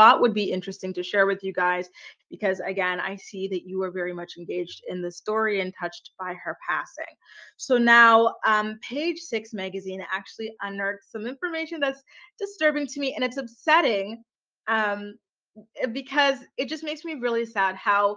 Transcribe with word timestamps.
thought 0.00 0.22
would 0.22 0.32
be 0.32 0.50
interesting 0.50 0.94
to 0.94 1.02
share 1.02 1.26
with 1.26 1.44
you 1.44 1.52
guys 1.52 1.90
because, 2.30 2.58
again, 2.60 2.98
I 2.98 3.16
see 3.16 3.48
that 3.48 3.66
you 3.66 3.82
are 3.82 3.90
very 3.90 4.14
much 4.14 4.38
engaged 4.38 4.80
in 4.88 5.02
the 5.02 5.12
story 5.12 5.60
and 5.60 5.74
touched 5.78 6.12
by 6.18 6.32
her 6.42 6.56
passing. 6.66 7.14
So 7.58 7.76
now, 7.76 8.36
um, 8.46 8.78
Page 8.80 9.18
Six 9.18 9.52
magazine 9.52 10.02
actually 10.10 10.54
unearthed 10.62 11.04
some 11.12 11.26
information 11.26 11.80
that's 11.80 12.02
disturbing 12.38 12.86
to 12.86 12.98
me 12.98 13.12
and 13.14 13.22
it's 13.22 13.36
upsetting 13.36 14.24
um, 14.68 15.18
because 15.92 16.38
it 16.56 16.70
just 16.70 16.82
makes 16.82 17.04
me 17.04 17.16
really 17.16 17.44
sad 17.44 17.76
how 17.76 18.16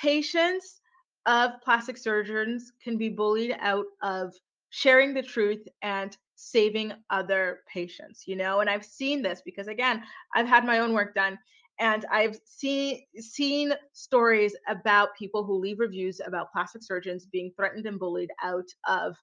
patients 0.00 0.80
of 1.26 1.60
plastic 1.62 1.98
surgeons 1.98 2.72
can 2.82 2.96
be 2.96 3.10
bullied 3.10 3.54
out 3.60 3.84
of 4.02 4.32
sharing 4.70 5.12
the 5.12 5.22
truth 5.22 5.68
and 5.82 6.16
saving 6.40 6.92
other 7.10 7.60
patients 7.72 8.22
you 8.28 8.36
know 8.36 8.60
and 8.60 8.70
i've 8.70 8.84
seen 8.84 9.20
this 9.22 9.42
because 9.44 9.66
again 9.66 10.00
i've 10.36 10.46
had 10.46 10.64
my 10.64 10.78
own 10.78 10.92
work 10.92 11.12
done 11.12 11.36
and 11.80 12.06
i've 12.12 12.38
seen 12.44 13.02
seen 13.18 13.72
stories 13.92 14.54
about 14.68 15.08
people 15.18 15.42
who 15.42 15.58
leave 15.58 15.80
reviews 15.80 16.20
about 16.24 16.52
plastic 16.52 16.82
surgeons 16.82 17.26
being 17.26 17.50
threatened 17.56 17.86
and 17.86 17.98
bullied 17.98 18.30
out 18.40 18.68
of 18.88 19.16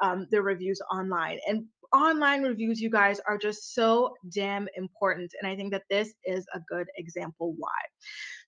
um, 0.00 0.26
their 0.30 0.42
reviews 0.42 0.80
online 0.90 1.38
and 1.46 1.66
online 1.92 2.42
reviews 2.42 2.80
you 2.80 2.88
guys 2.88 3.20
are 3.28 3.36
just 3.36 3.74
so 3.74 4.14
damn 4.34 4.66
important 4.74 5.30
and 5.40 5.50
i 5.50 5.54
think 5.54 5.70
that 5.70 5.82
this 5.90 6.14
is 6.24 6.46
a 6.54 6.60
good 6.60 6.86
example 6.96 7.54
why. 7.58 7.68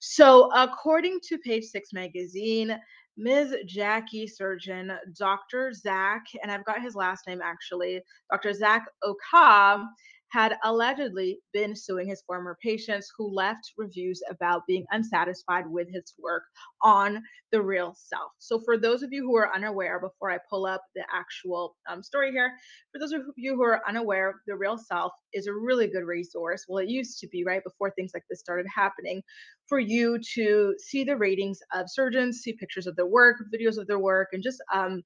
So 0.01 0.51
according 0.55 1.21
to 1.29 1.39
page 1.39 1.65
six 1.65 1.93
magazine 1.93 2.79
Ms. 3.17 3.55
Jackie 3.67 4.27
Surgeon, 4.27 4.93
Dr. 5.17 5.73
Zach, 5.73 6.25
and 6.43 6.51
I've 6.51 6.65
got 6.65 6.83
his 6.83 6.95
last 6.95 7.27
name 7.27 7.41
actually, 7.43 8.03
Dr. 8.31 8.53
Zach 8.53 8.87
Okhah, 9.05 9.87
had 10.31 10.57
allegedly 10.65 11.39
been 11.53 11.77
suing 11.77 12.09
his 12.09 12.23
former 12.27 12.57
patients 12.63 13.09
who 13.17 13.33
left 13.33 13.73
reviews 13.79 14.21
about 14.31 14.63
being 14.67 14.85
unsatisfied 14.91 15.65
with 15.69 15.89
his 15.93 16.13
work 16.19 16.43
on 16.83 17.23
the 17.53 17.59
RealSelf. 17.59 18.31
So, 18.39 18.61
for 18.65 18.77
those 18.77 19.03
of 19.03 19.13
you 19.13 19.23
who 19.23 19.37
are 19.37 19.55
unaware, 19.55 20.01
before 20.01 20.31
I 20.31 20.39
pull 20.51 20.67
up 20.67 20.83
the 20.95 21.05
actual 21.15 21.77
um, 21.89 22.03
story 22.03 22.33
here, 22.33 22.53
for 22.93 22.99
those 22.99 23.13
of 23.13 23.23
you 23.37 23.55
who 23.55 23.63
are 23.63 23.81
unaware, 23.87 24.35
the 24.47 24.55
RealSelf 24.55 25.11
is 25.33 25.47
a 25.47 25.53
really 25.53 25.87
good 25.87 26.05
resource. 26.05 26.65
Well, 26.69 26.83
it 26.83 26.89
used 26.89 27.19
to 27.21 27.29
be, 27.29 27.45
right, 27.45 27.63
before 27.63 27.93
things 27.93 28.11
like 28.13 28.25
this 28.29 28.41
started 28.41 28.67
happening, 28.75 29.23
for 29.69 29.79
you 29.79 30.19
to 30.35 30.75
see 30.79 31.05
the 31.05 31.17
ratings 31.17 31.61
of 31.73 31.87
surgeons, 31.89 32.41
see 32.41 32.55
pictures 32.55 32.87
of 32.87 32.97
their 32.97 33.07
work, 33.07 33.37
videos 33.55 33.79
of 33.79 33.87
their 33.87 34.01
work, 34.01 34.29
and 34.33 34.43
just 34.43 34.61
um, 34.73 35.03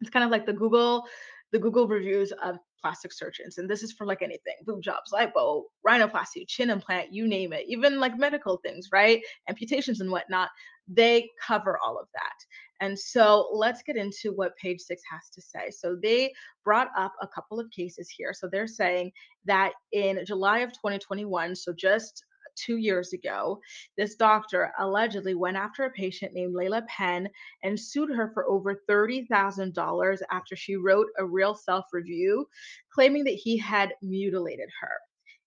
it's 0.00 0.10
kind 0.10 0.24
of 0.24 0.30
like 0.30 0.46
the 0.46 0.52
Google 0.52 1.04
the 1.52 1.58
Google 1.58 1.86
reviews 1.86 2.32
of 2.42 2.56
plastic 2.82 3.12
surgeons. 3.12 3.58
And 3.58 3.70
this 3.70 3.82
is 3.82 3.92
for 3.92 4.06
like 4.06 4.22
anything 4.22 4.54
boob 4.66 4.82
jobs, 4.82 5.12
lipo, 5.12 5.64
rhinoplasty, 5.86 6.46
chin 6.46 6.70
implant, 6.70 7.12
you 7.12 7.26
name 7.26 7.52
it, 7.52 7.64
even 7.68 8.00
like 8.00 8.18
medical 8.18 8.58
things, 8.58 8.88
right? 8.92 9.22
Amputations 9.48 10.00
and 10.00 10.10
whatnot. 10.10 10.50
They 10.88 11.30
cover 11.46 11.78
all 11.78 11.98
of 11.98 12.08
that. 12.12 12.34
And 12.80 12.98
so 12.98 13.48
let's 13.52 13.82
get 13.82 13.96
into 13.96 14.32
what 14.32 14.56
page 14.56 14.80
six 14.80 15.02
has 15.10 15.30
to 15.30 15.40
say. 15.40 15.70
So 15.70 15.96
they 16.02 16.32
brought 16.64 16.88
up 16.98 17.12
a 17.22 17.28
couple 17.28 17.60
of 17.60 17.70
cases 17.70 18.10
here. 18.10 18.34
So 18.34 18.48
they're 18.50 18.66
saying 18.66 19.12
that 19.44 19.72
in 19.92 20.24
July 20.26 20.58
of 20.58 20.72
2021, 20.72 21.54
so 21.54 21.72
just 21.72 22.24
two 22.56 22.76
years 22.76 23.12
ago, 23.12 23.60
this 23.96 24.14
doctor 24.14 24.72
allegedly 24.78 25.34
went 25.34 25.56
after 25.56 25.84
a 25.84 25.90
patient 25.90 26.32
named 26.34 26.54
Layla 26.54 26.86
Penn 26.86 27.28
and 27.62 27.78
sued 27.78 28.10
her 28.10 28.30
for 28.32 28.48
over 28.48 28.82
$30,000 28.88 30.18
after 30.30 30.56
she 30.56 30.76
wrote 30.76 31.08
a 31.18 31.22
RealSelf 31.22 31.84
review 31.92 32.46
claiming 32.92 33.24
that 33.24 33.34
he 33.34 33.56
had 33.56 33.94
mutilated 34.02 34.68
her. 34.80 34.92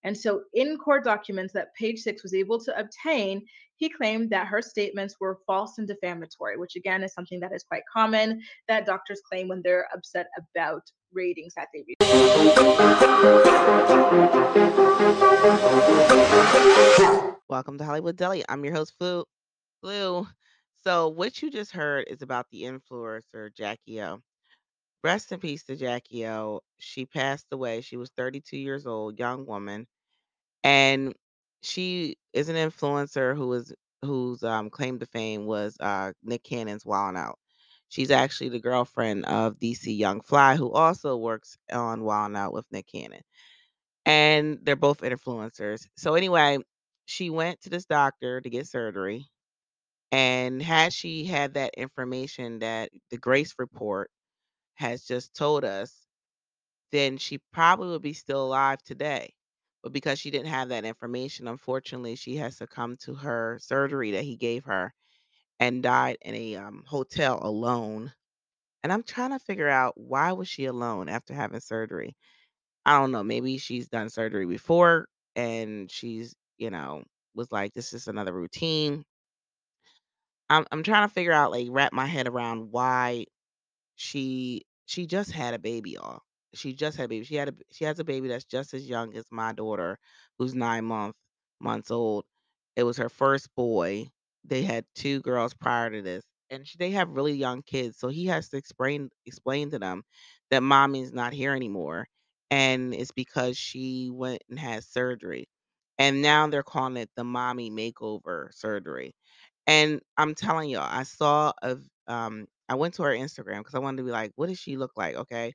And 0.04 0.16
so, 0.16 0.42
in 0.54 0.78
court 0.78 1.02
documents 1.02 1.52
that 1.54 1.74
page 1.74 1.98
six 1.98 2.22
was 2.22 2.32
able 2.32 2.60
to 2.60 2.78
obtain, 2.78 3.44
he 3.76 3.88
claimed 3.88 4.30
that 4.30 4.46
her 4.46 4.62
statements 4.62 5.16
were 5.20 5.40
false 5.46 5.78
and 5.78 5.88
defamatory, 5.88 6.56
which 6.56 6.76
again 6.76 7.02
is 7.02 7.12
something 7.12 7.40
that 7.40 7.52
is 7.52 7.64
quite 7.64 7.82
common 7.92 8.40
that 8.68 8.86
doctors 8.86 9.20
claim 9.28 9.48
when 9.48 9.62
they're 9.62 9.88
upset 9.92 10.28
about 10.38 10.82
ratings 11.12 11.54
that 11.54 11.68
they 11.74 11.84
receive. 12.00 13.65
Welcome 17.76 17.84
to 17.84 17.90
Hollywood 17.90 18.16
Deli. 18.16 18.42
I'm 18.48 18.64
your 18.64 18.72
host, 18.72 18.94
Bleu. 18.98 19.24
Bleu. 19.82 20.26
So, 20.82 21.08
what 21.08 21.42
you 21.42 21.50
just 21.50 21.72
heard 21.72 22.06
is 22.08 22.22
about 22.22 22.46
the 22.50 22.62
influencer 22.62 23.54
Jackie 23.54 24.00
O. 24.00 24.22
Rest 25.04 25.30
in 25.30 25.40
peace 25.40 25.62
to 25.64 25.76
Jackie 25.76 26.26
O. 26.26 26.62
She 26.78 27.04
passed 27.04 27.44
away. 27.52 27.82
She 27.82 27.98
was 27.98 28.08
32 28.16 28.56
years 28.56 28.86
old, 28.86 29.18
young 29.18 29.44
woman, 29.44 29.86
and 30.64 31.12
she 31.60 32.16
is 32.32 32.48
an 32.48 32.56
influencer 32.56 33.36
who 33.36 33.52
is 33.52 33.74
whose 34.00 34.42
um, 34.42 34.70
claim 34.70 34.98
to 35.00 35.04
fame 35.04 35.44
was 35.44 35.76
uh, 35.78 36.12
Nick 36.22 36.44
Cannon's 36.44 36.86
Wild 36.86 37.16
Out. 37.16 37.38
She's 37.90 38.10
actually 38.10 38.48
the 38.48 38.58
girlfriend 38.58 39.26
of 39.26 39.58
DC 39.58 39.94
Young 39.98 40.22
Fly, 40.22 40.56
who 40.56 40.72
also 40.72 41.18
works 41.18 41.58
on 41.70 42.04
Wild 42.04 42.36
Out 42.36 42.54
with 42.54 42.64
Nick 42.72 42.86
Cannon. 42.86 43.20
And 44.06 44.60
they're 44.62 44.76
both 44.76 45.02
influencers. 45.02 45.86
So 45.98 46.14
anyway, 46.14 46.58
she 47.06 47.30
went 47.30 47.62
to 47.62 47.70
this 47.70 47.86
doctor 47.86 48.40
to 48.42 48.50
get 48.50 48.68
surgery. 48.68 49.26
And 50.12 50.62
had 50.62 50.92
she 50.92 51.24
had 51.26 51.54
that 51.54 51.74
information 51.76 52.60
that 52.60 52.90
the 53.10 53.18
Grace 53.18 53.54
report 53.58 54.10
has 54.76 55.04
just 55.04 55.34
told 55.34 55.64
us, 55.64 56.06
then 56.92 57.18
she 57.18 57.38
probably 57.52 57.88
would 57.88 58.02
be 58.02 58.12
still 58.12 58.44
alive 58.44 58.82
today. 58.82 59.34
But 59.82 59.92
because 59.92 60.18
she 60.18 60.30
didn't 60.30 60.48
have 60.48 60.68
that 60.70 60.84
information, 60.84 61.48
unfortunately, 61.48 62.16
she 62.16 62.36
has 62.36 62.56
succumbed 62.56 63.00
to 63.00 63.14
her 63.14 63.58
surgery 63.60 64.12
that 64.12 64.24
he 64.24 64.36
gave 64.36 64.64
her 64.64 64.92
and 65.60 65.82
died 65.82 66.18
in 66.22 66.34
a 66.34 66.56
um, 66.56 66.84
hotel 66.86 67.40
alone. 67.42 68.12
And 68.82 68.92
I'm 68.92 69.02
trying 69.02 69.30
to 69.32 69.38
figure 69.40 69.68
out 69.68 69.94
why 69.98 70.32
was 70.32 70.48
she 70.48 70.66
alone 70.66 71.08
after 71.08 71.34
having 71.34 71.60
surgery? 71.60 72.16
I 72.86 72.98
don't 73.00 73.12
know. 73.12 73.24
Maybe 73.24 73.58
she's 73.58 73.88
done 73.88 74.10
surgery 74.10 74.46
before 74.46 75.08
and 75.36 75.90
she's, 75.90 76.34
you 76.58 76.70
know, 76.70 77.04
was 77.34 77.52
like, 77.52 77.72
this 77.74 77.92
is 77.92 78.08
another 78.08 78.32
routine. 78.32 79.04
I'm 80.50 80.66
I'm 80.70 80.82
trying 80.82 81.08
to 81.08 81.12
figure 81.12 81.32
out, 81.32 81.50
like, 81.52 81.66
wrap 81.70 81.92
my 81.92 82.06
head 82.06 82.28
around 82.28 82.70
why 82.70 83.26
she 83.96 84.64
she 84.86 85.06
just 85.06 85.32
had 85.32 85.54
a 85.54 85.60
baby, 85.60 85.92
y'all. 85.92 86.22
She 86.54 86.74
just 86.74 86.96
had 86.98 87.06
a 87.06 87.08
baby. 87.08 87.24
She 87.26 87.36
had 87.36 87.50
a 87.50 87.54
she 87.72 87.84
has 87.86 88.00
a 88.00 88.04
baby 88.04 88.28
that's 88.28 88.44
just 88.46 88.74
as 88.74 88.88
young 88.88 89.16
as 89.16 89.26
my 89.32 89.52
daughter, 89.54 89.98
who's 90.38 90.54
nine 90.54 90.84
month 90.86 91.16
months 91.60 91.90
old. 91.92 92.26
It 92.76 92.84
was 92.84 92.98
her 92.98 93.10
first 93.10 93.54
boy. 93.56 94.10
They 94.44 94.62
had 94.64 94.86
two 94.96 95.20
girls 95.22 95.54
prior 95.54 95.90
to 95.90 96.02
this, 96.02 96.24
and 96.50 96.66
she, 96.68 96.78
they 96.78 96.90
have 96.92 97.10
really 97.10 97.34
young 97.34 97.62
kids. 97.62 97.98
So 97.98 98.08
he 98.08 98.26
has 98.26 98.48
to 98.50 98.58
explain 98.58 99.10
explain 99.26 99.70
to 99.72 99.78
them 99.80 100.04
that 100.50 100.62
mommy's 100.62 101.12
not 101.12 101.32
here 101.34 101.54
anymore, 101.54 102.08
and 102.50 102.94
it's 102.94 103.12
because 103.12 103.58
she 103.58 104.10
went 104.12 104.42
and 104.50 104.58
had 104.58 104.84
surgery, 104.84 105.48
and 105.98 106.22
now 106.22 106.46
they're 106.48 106.62
calling 106.62 106.96
it 106.96 107.10
the 107.16 107.24
mommy 107.24 107.70
makeover 107.70 108.52
surgery. 108.54 109.14
And 109.66 110.00
I'm 110.18 110.34
telling 110.34 110.70
y'all, 110.70 110.88
I 110.88 111.04
saw 111.04 111.52
a 111.62 111.78
um 112.08 112.46
I 112.68 112.76
went 112.76 112.94
to 112.94 113.04
her 113.04 113.12
Instagram 113.12 113.58
because 113.60 113.74
I 113.76 113.80
wanted 113.80 113.98
to 113.98 114.04
be 114.04 114.10
like, 114.12 114.32
what 114.36 114.48
does 114.48 114.58
she 114.58 114.76
look 114.76 114.92
like? 114.96 115.16
Okay. 115.16 115.54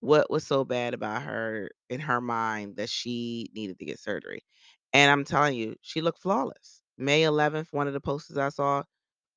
What 0.00 0.30
was 0.30 0.46
so 0.46 0.64
bad 0.64 0.94
about 0.94 1.22
her 1.22 1.70
in 1.88 2.00
her 2.00 2.20
mind 2.20 2.76
that 2.76 2.90
she 2.90 3.50
needed 3.54 3.78
to 3.78 3.84
get 3.86 3.98
surgery? 4.00 4.44
And 4.92 5.10
I'm 5.10 5.24
telling 5.24 5.56
you, 5.56 5.76
she 5.82 6.00
looked 6.02 6.20
flawless. 6.20 6.82
May 6.98 7.22
11th, 7.24 7.72
one 7.72 7.86
of 7.86 7.94
the 7.94 8.00
posters 8.00 8.36
I 8.38 8.50
saw, 8.50 8.82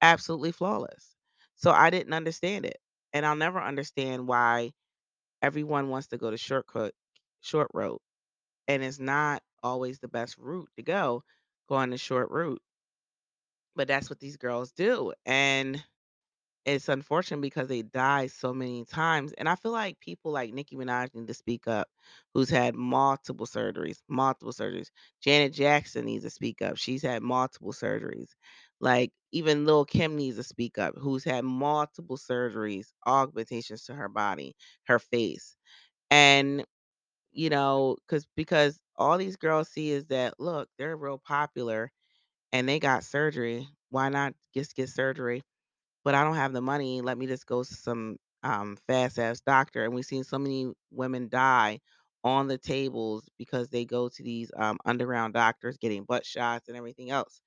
absolutely 0.01 0.51
flawless. 0.53 1.15
So 1.57 1.71
I 1.71 1.89
didn't 1.91 2.13
understand 2.13 2.65
it. 2.65 2.77
And 3.13 3.25
I'll 3.25 3.35
never 3.37 3.61
understand 3.61 4.27
why 4.27 4.73
everyone 5.41 5.89
wants 5.89 6.07
to 6.09 6.17
go 6.17 6.31
to 6.31 6.37
shortcut, 6.37 6.93
short 7.41 7.69
route. 7.73 8.01
And 8.67 8.83
it's 8.83 8.99
not 8.99 9.43
always 9.63 9.99
the 9.99 10.07
best 10.07 10.37
route 10.37 10.69
to 10.77 10.83
go, 10.83 11.23
going 11.67 11.89
the 11.91 11.97
short 11.97 12.29
route. 12.31 12.61
But 13.75 13.87
that's 13.87 14.09
what 14.09 14.19
these 14.19 14.37
girls 14.37 14.71
do. 14.71 15.13
And 15.25 15.83
it's 16.65 16.89
unfortunate 16.89 17.41
because 17.41 17.67
they 17.69 17.83
die 17.83 18.27
so 18.27 18.53
many 18.53 18.85
times. 18.85 19.33
And 19.33 19.49
I 19.49 19.55
feel 19.55 19.71
like 19.71 19.99
people 19.99 20.31
like 20.31 20.53
Nicki 20.53 20.77
Minaj 20.77 21.13
need 21.15 21.27
to 21.27 21.33
speak 21.35 21.67
up, 21.67 21.89
who's 22.33 22.49
had 22.49 22.75
multiple 22.75 23.47
surgeries, 23.47 23.99
multiple 24.09 24.53
surgeries. 24.53 24.89
Janet 25.21 25.53
Jackson 25.53 26.05
needs 26.05 26.23
to 26.25 26.29
speak 26.31 26.61
up. 26.61 26.77
She's 26.77 27.03
had 27.03 27.23
multiple 27.23 27.73
surgeries. 27.73 28.29
Like 28.79 29.11
even 29.31 29.65
Lil 29.65 29.85
Kim 29.85 30.15
needs 30.17 30.37
to 30.37 30.43
speak 30.43 30.77
up, 30.77 30.95
who's 30.97 31.23
had 31.23 31.45
multiple 31.45 32.17
surgeries, 32.17 32.87
augmentations 33.07 33.85
to 33.85 33.95
her 33.95 34.09
body, 34.09 34.55
her 34.85 34.99
face. 34.99 35.57
And 36.11 36.65
you 37.35 37.49
know, 37.51 37.97
because 38.07 38.27
because 38.37 38.79
all 38.97 39.17
these 39.19 39.37
girls 39.37 39.69
see 39.69 39.91
is 39.91 40.05
that 40.07 40.39
look, 40.39 40.69
they're 40.79 40.97
real 40.97 41.19
popular 41.19 41.91
and 42.53 42.67
they 42.69 42.79
got 42.79 43.03
surgery. 43.03 43.67
Why 43.89 44.09
not 44.09 44.35
just 44.53 44.75
get 44.75 44.89
surgery? 44.89 45.43
But 46.03 46.15
I 46.15 46.23
don't 46.23 46.35
have 46.35 46.53
the 46.53 46.61
money. 46.61 47.01
Let 47.01 47.17
me 47.17 47.27
just 47.27 47.45
go 47.47 47.63
to 47.63 47.73
some 47.73 48.17
um, 48.43 48.77
fast 48.87 49.19
ass 49.19 49.41
doctor. 49.41 49.83
And 49.85 49.93
we've 49.95 50.05
seen 50.05 50.23
so 50.23 50.37
many 50.39 50.71
women 50.91 51.29
die 51.29 51.79
on 52.23 52.47
the 52.47 52.57
tables 52.57 53.29
because 53.37 53.69
they 53.69 53.85
go 53.85 54.09
to 54.09 54.23
these, 54.23 54.51
um, 54.57 54.77
underground 54.85 55.33
doctors 55.33 55.77
getting 55.77 56.03
butt 56.05 56.25
shots 56.25 56.67
and 56.69 56.77
everything 56.77 57.11
else. 57.11 57.41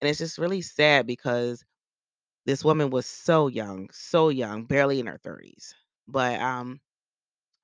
And 0.00 0.08
it's 0.10 0.18
just 0.20 0.38
really 0.38 0.62
sad 0.62 1.06
because 1.06 1.64
this 2.46 2.64
woman 2.64 2.90
was 2.90 3.06
so 3.06 3.46
young, 3.48 3.88
so 3.92 4.28
young, 4.28 4.64
barely 4.64 5.00
in 5.00 5.06
her 5.06 5.18
30s. 5.22 5.74
But, 6.08 6.40
um, 6.40 6.80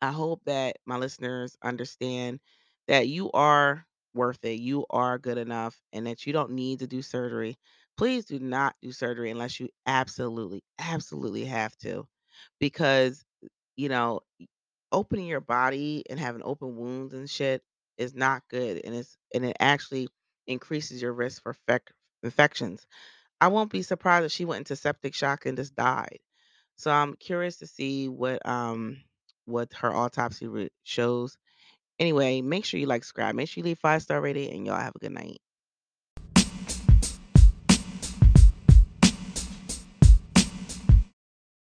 I 0.03 0.13
hope 0.13 0.43
that 0.47 0.77
my 0.87 0.97
listeners 0.97 1.57
understand 1.63 2.41
that 2.89 3.09
you 3.09 3.31
are 3.33 3.87
worth 4.15 4.45
it, 4.45 4.61
you 4.61 4.87
are 4.91 5.19
good 5.19 5.39
enough, 5.39 5.77
and 5.93 6.07
that 6.07 6.27
you 6.27 6.33
don't 6.33 6.53
need 6.53 6.81
to 6.81 6.87
do 6.87 7.03
surgery. 7.03 7.59
Please 7.97 8.25
do 8.27 8.39
not 8.39 8.75
do 8.83 8.93
surgery 8.93 9.31
unless 9.31 9.59
you 9.61 9.69
absolutely, 9.87 10.63
absolutely 10.79 11.45
have 11.47 11.77
to, 11.79 12.07
because, 12.61 13.25
you 13.77 13.89
know, 13.89 14.21
opening 14.93 15.27
your 15.27 15.41
body 15.41 16.05
and 16.09 16.19
having 16.21 16.43
open 16.45 16.77
wounds 16.77 17.13
and 17.15 17.29
shit 17.29 17.63
is 17.99 18.15
not 18.15 18.43
good, 18.51 18.81
and 18.85 18.95
it's 18.95 19.17
and 19.35 19.45
it 19.45 19.57
actually 19.61 20.09
increases 20.47 21.03
your 21.03 21.13
risk 21.13 21.43
for 21.43 21.57
fec 21.69 21.81
infections. 22.23 22.87
I 23.41 23.49
won't 23.49 23.71
be 23.73 23.83
surprised 23.83 24.27
if 24.27 24.33
she 24.33 24.45
went 24.45 24.61
into 24.61 24.77
septic 24.77 25.15
shock 25.15 25.47
and 25.47 25.57
just 25.57 25.75
died. 25.77 26.19
So 26.77 26.91
I'm 26.91 27.15
curious 27.17 27.59
to 27.59 27.67
see 27.67 28.09
what, 28.09 28.45
um, 28.47 28.99
what 29.47 29.73
her 29.75 29.95
autopsy 29.95 30.47
re 30.49 30.71
shows. 30.85 31.37
Anyway, 32.01 32.43
make 32.43 32.65
sure 32.67 32.81
you 32.81 32.87
like, 32.87 33.05
subscribe, 33.05 33.35
make 33.37 33.49
sure 33.49 33.63
you 33.63 33.67
leave 33.67 33.79
5 33.81 34.03
star 34.03 34.21
rating, 34.21 34.53
and 34.53 34.67
y'all 34.67 34.77
have 34.81 34.95
a 34.97 35.01
good 35.01 35.13
night. 35.13 35.39